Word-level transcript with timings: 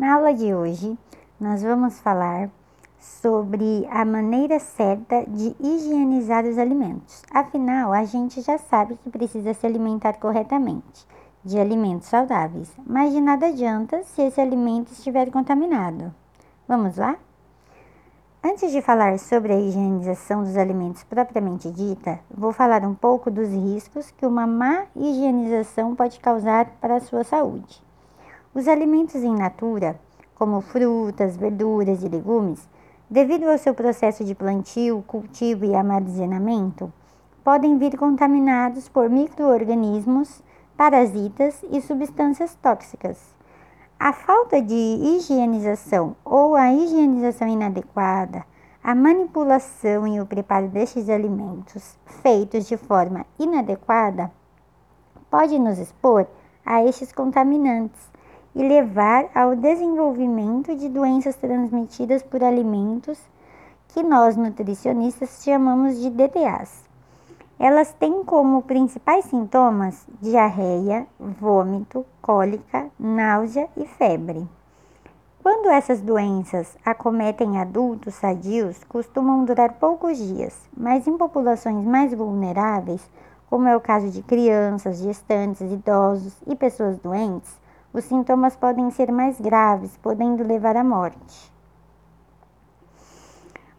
Na 0.00 0.14
aula 0.14 0.32
de 0.32 0.54
hoje, 0.54 0.98
nós 1.38 1.62
vamos 1.62 2.00
falar 2.00 2.48
sobre 2.98 3.86
a 3.90 4.02
maneira 4.02 4.58
certa 4.58 5.26
de 5.28 5.54
higienizar 5.60 6.46
os 6.46 6.56
alimentos. 6.56 7.22
Afinal, 7.30 7.92
a 7.92 8.04
gente 8.04 8.40
já 8.40 8.56
sabe 8.56 8.96
que 8.96 9.10
precisa 9.10 9.52
se 9.52 9.66
alimentar 9.66 10.14
corretamente 10.14 11.06
de 11.44 11.58
alimentos 11.58 12.08
saudáveis, 12.08 12.72
mas 12.86 13.12
de 13.12 13.20
nada 13.20 13.48
adianta 13.48 14.02
se 14.04 14.22
esse 14.22 14.40
alimento 14.40 14.90
estiver 14.90 15.30
contaminado. 15.30 16.14
Vamos 16.66 16.96
lá? 16.96 17.18
Antes 18.42 18.72
de 18.72 18.80
falar 18.80 19.18
sobre 19.18 19.52
a 19.52 19.60
higienização 19.60 20.44
dos 20.44 20.56
alimentos 20.56 21.04
propriamente 21.04 21.70
dita, 21.70 22.20
vou 22.34 22.54
falar 22.54 22.86
um 22.86 22.94
pouco 22.94 23.30
dos 23.30 23.50
riscos 23.50 24.10
que 24.12 24.24
uma 24.24 24.46
má 24.46 24.86
higienização 24.96 25.94
pode 25.94 26.18
causar 26.20 26.70
para 26.80 26.96
a 26.96 27.00
sua 27.00 27.22
saúde. 27.22 27.89
Os 28.52 28.66
alimentos 28.66 29.22
em 29.22 29.32
natura, 29.32 30.00
como 30.34 30.60
frutas, 30.60 31.36
verduras 31.36 32.02
e 32.02 32.08
legumes, 32.08 32.68
devido 33.08 33.48
ao 33.48 33.56
seu 33.56 33.72
processo 33.72 34.24
de 34.24 34.34
plantio, 34.34 35.04
cultivo 35.06 35.64
e 35.64 35.72
armazenamento, 35.72 36.92
podem 37.44 37.78
vir 37.78 37.96
contaminados 37.96 38.88
por 38.88 39.08
microorganismos, 39.08 40.42
parasitas 40.76 41.62
e 41.70 41.80
substâncias 41.80 42.56
tóxicas. 42.56 43.18
A 44.00 44.12
falta 44.12 44.60
de 44.60 44.74
higienização 44.74 46.16
ou 46.24 46.56
a 46.56 46.72
higienização 46.72 47.46
inadequada, 47.46 48.44
a 48.82 48.96
manipulação 48.96 50.08
e 50.08 50.20
o 50.20 50.26
preparo 50.26 50.66
destes 50.66 51.08
alimentos 51.08 51.96
feitos 52.20 52.66
de 52.66 52.76
forma 52.76 53.24
inadequada 53.38 54.28
pode 55.30 55.56
nos 55.56 55.78
expor 55.78 56.26
a 56.66 56.84
estes 56.84 57.12
contaminantes 57.12 58.10
e 58.54 58.62
levar 58.62 59.28
ao 59.34 59.54
desenvolvimento 59.54 60.74
de 60.74 60.88
doenças 60.88 61.36
transmitidas 61.36 62.22
por 62.22 62.42
alimentos 62.42 63.18
que 63.88 64.02
nós 64.02 64.36
nutricionistas 64.36 65.42
chamamos 65.42 66.00
de 66.00 66.10
DDAs. 66.10 66.84
Elas 67.58 67.92
têm 67.92 68.24
como 68.24 68.62
principais 68.62 69.26
sintomas 69.26 70.06
diarreia, 70.20 71.06
vômito, 71.18 72.06
cólica, 72.22 72.90
náusea 72.98 73.68
e 73.76 73.84
febre. 73.84 74.48
Quando 75.42 75.70
essas 75.70 76.00
doenças 76.00 76.76
acometem 76.84 77.58
adultos 77.58 78.14
sadios, 78.14 78.82
costumam 78.84 79.44
durar 79.44 79.74
poucos 79.74 80.16
dias, 80.16 80.54
mas 80.76 81.06
em 81.06 81.16
populações 81.16 81.84
mais 81.84 82.14
vulneráveis, 82.14 83.02
como 83.48 83.66
é 83.66 83.76
o 83.76 83.80
caso 83.80 84.08
de 84.10 84.22
crianças, 84.22 84.98
gestantes, 84.98 85.72
idosos 85.72 86.34
e 86.46 86.54
pessoas 86.54 86.98
doentes, 86.98 87.59
os 87.92 88.04
sintomas 88.04 88.54
podem 88.54 88.90
ser 88.90 89.10
mais 89.10 89.40
graves, 89.40 89.96
podendo 89.96 90.44
levar 90.44 90.76
à 90.76 90.84
morte. 90.84 91.52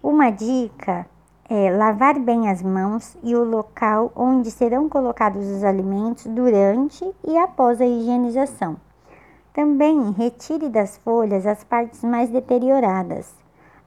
Uma 0.04 0.30
dica 0.30 1.06
é 1.50 1.70
lavar 1.70 2.20
bem 2.20 2.50
as 2.50 2.62
mãos 2.62 3.18
e 3.24 3.36
o 3.36 3.44
local 3.44 4.12
onde 4.16 4.50
serão 4.52 4.90
colocados 4.90 5.46
os 5.48 5.64
alimentos 5.64 6.26
durante 6.26 7.10
e 7.26 7.38
após 7.38 7.80
a 7.80 7.86
higienização. 7.86 8.78
Também 9.54 10.12
retire 10.12 10.70
das 10.70 10.98
folhas 10.98 11.46
as 11.46 11.64
partes 11.64 12.04
mais 12.04 12.30
deterioradas. 12.30 13.34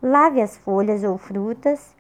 Lave 0.03 0.41
as 0.41 0.57
folhas 0.59 1.03
ou 1.05 1.17
frutas 1.17 1.95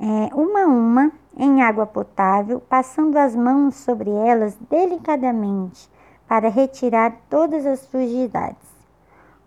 é, 0.00 0.34
uma 0.34 0.62
a 0.62 0.66
uma 0.66 1.12
em 1.36 1.62
água 1.62 1.86
potável, 1.86 2.60
passando 2.60 3.16
as 3.16 3.34
mãos 3.36 3.74
sobre 3.76 4.10
elas 4.10 4.56
delicadamente 4.68 5.88
para 6.28 6.48
retirar 6.48 7.16
todas 7.28 7.66
as 7.66 7.80
sujidades. 7.80 8.74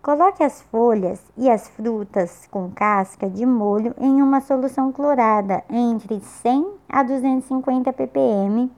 Coloque 0.00 0.42
as 0.42 0.62
folhas 0.62 1.20
e 1.36 1.50
as 1.50 1.68
frutas 1.68 2.48
com 2.50 2.70
casca 2.70 3.28
de 3.28 3.44
molho 3.44 3.94
em 3.98 4.22
uma 4.22 4.40
solução 4.40 4.92
clorada 4.92 5.62
entre 5.68 6.20
100 6.20 6.66
a 6.88 7.02
250 7.02 7.92
ppm 7.92 8.70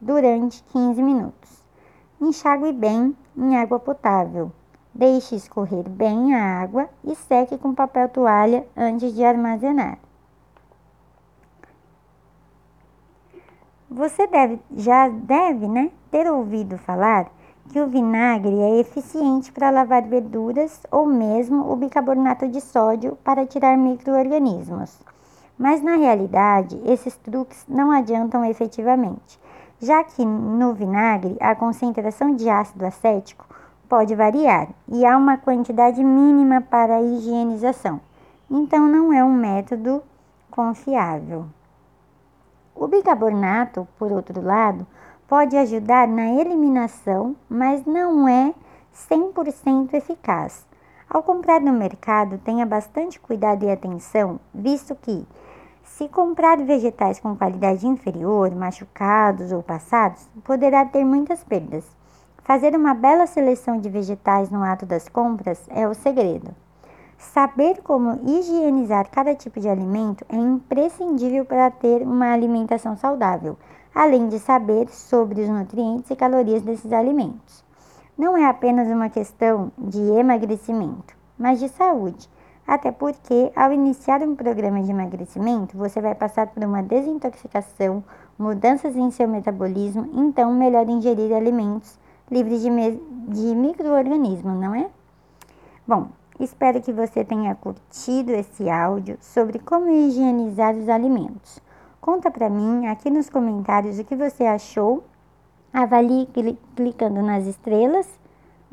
durante 0.00 0.62
15 0.72 1.02
minutos. 1.02 1.62
Enxague 2.20 2.72
bem 2.72 3.16
em 3.36 3.56
água 3.56 3.78
potável. 3.78 4.52
Deixe 4.94 5.34
escorrer 5.34 5.88
bem 5.88 6.34
a 6.34 6.60
água 6.60 6.88
e 7.04 7.14
seque 7.14 7.58
com 7.58 7.74
papel 7.74 8.08
toalha 8.08 8.66
antes 8.76 9.14
de 9.14 9.24
armazenar. 9.24 9.98
Você 13.90 14.26
deve, 14.28 14.60
já 14.76 15.08
deve 15.08 15.66
né, 15.66 15.90
ter 16.10 16.30
ouvido 16.30 16.78
falar 16.78 17.30
que 17.70 17.80
o 17.80 17.86
vinagre 17.86 18.58
é 18.58 18.80
eficiente 18.80 19.52
para 19.52 19.70
lavar 19.70 20.02
verduras 20.02 20.82
ou 20.90 21.06
mesmo 21.06 21.70
o 21.70 21.76
bicarbonato 21.76 22.48
de 22.48 22.60
sódio 22.60 23.16
para 23.22 23.46
tirar 23.46 23.76
microorganismos. 23.76 24.98
Mas 25.56 25.80
na 25.80 25.94
realidade, 25.94 26.80
esses 26.84 27.16
truques 27.16 27.64
não 27.68 27.92
adiantam 27.92 28.44
efetivamente, 28.44 29.38
já 29.78 30.02
que 30.02 30.24
no 30.24 30.74
vinagre 30.74 31.36
a 31.38 31.54
concentração 31.54 32.34
de 32.34 32.50
ácido 32.50 32.84
acético 32.84 33.46
pode 33.88 34.16
variar 34.16 34.68
e 34.88 35.06
há 35.06 35.16
uma 35.16 35.36
quantidade 35.36 36.02
mínima 36.02 36.60
para 36.60 36.96
a 36.96 37.02
higienização, 37.02 38.00
então 38.50 38.88
não 38.88 39.12
é 39.12 39.22
um 39.22 39.32
método 39.32 40.02
confiável. 40.50 41.46
O 42.74 42.88
bicarbonato, 42.88 43.86
por 43.96 44.10
outro 44.10 44.42
lado, 44.42 44.84
pode 45.30 45.56
ajudar 45.56 46.08
na 46.08 46.28
eliminação, 46.28 47.36
mas 47.48 47.86
não 47.86 48.28
é 48.28 48.52
100% 49.08 49.94
eficaz. 49.94 50.66
Ao 51.08 51.22
comprar 51.22 51.60
no 51.60 51.72
mercado, 51.72 52.36
tenha 52.38 52.66
bastante 52.66 53.20
cuidado 53.20 53.64
e 53.64 53.70
atenção, 53.70 54.40
visto 54.52 54.92
que, 54.96 55.24
se 55.84 56.08
comprar 56.08 56.58
vegetais 56.58 57.20
com 57.20 57.36
qualidade 57.36 57.86
inferior, 57.86 58.50
machucados 58.50 59.52
ou 59.52 59.62
passados, 59.62 60.28
poderá 60.42 60.84
ter 60.84 61.04
muitas 61.04 61.44
perdas. 61.44 61.84
Fazer 62.42 62.74
uma 62.74 62.92
bela 62.92 63.28
seleção 63.28 63.78
de 63.78 63.88
vegetais 63.88 64.50
no 64.50 64.64
ato 64.64 64.84
das 64.84 65.08
compras 65.08 65.64
é 65.68 65.86
o 65.86 65.94
segredo. 65.94 66.52
Saber 67.20 67.82
como 67.82 68.18
higienizar 68.26 69.08
cada 69.10 69.34
tipo 69.34 69.60
de 69.60 69.68
alimento 69.68 70.24
é 70.28 70.36
imprescindível 70.36 71.44
para 71.44 71.70
ter 71.70 72.02
uma 72.02 72.32
alimentação 72.32 72.96
saudável 72.96 73.56
além 73.94 74.28
de 74.28 74.38
saber 74.38 74.88
sobre 74.88 75.42
os 75.42 75.48
nutrientes 75.48 76.10
e 76.10 76.16
calorias 76.16 76.62
desses 76.62 76.92
alimentos. 76.92 77.64
Não 78.16 78.36
é 78.36 78.46
apenas 78.46 78.88
uma 78.88 79.08
questão 79.08 79.72
de 79.76 79.98
emagrecimento, 79.98 81.14
mas 81.38 81.58
de 81.58 81.68
saúde, 81.68 82.28
até 82.66 82.92
porque 82.92 83.50
ao 83.56 83.72
iniciar 83.72 84.22
um 84.22 84.34
programa 84.34 84.82
de 84.82 84.90
emagrecimento, 84.90 85.76
você 85.76 86.00
vai 86.00 86.14
passar 86.14 86.46
por 86.48 86.62
uma 86.64 86.82
desintoxicação, 86.82 88.04
mudanças 88.38 88.96
em 88.96 89.10
seu 89.10 89.26
metabolismo, 89.26 90.08
então 90.14 90.54
melhor 90.54 90.88
ingerir 90.88 91.34
alimentos 91.34 91.98
livres 92.30 92.62
de, 92.62 92.70
de 93.28 93.54
micro-organismos, 93.54 94.54
não 94.60 94.74
é? 94.74 94.88
Bom, 95.86 96.08
espero 96.40 96.80
que 96.80 96.92
você 96.92 97.24
tenha 97.24 97.54
curtido 97.54 98.32
esse 98.32 98.68
áudio 98.68 99.16
sobre 99.20 99.58
como 99.58 99.88
higienizar 99.88 100.74
os 100.74 100.88
alimentos. 100.88 101.60
Conta 102.00 102.30
para 102.30 102.48
mim 102.48 102.86
aqui 102.86 103.10
nos 103.10 103.28
comentários 103.28 103.98
o 103.98 104.04
que 104.04 104.16
você 104.16 104.44
achou. 104.44 105.04
Avalie 105.72 106.26
clicando 106.74 107.22
nas 107.22 107.46
estrelas. 107.46 108.08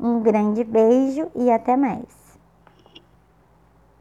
Um 0.00 0.20
grande 0.20 0.64
beijo 0.64 1.28
e 1.34 1.50
até 1.50 1.76
mais. 1.76 2.27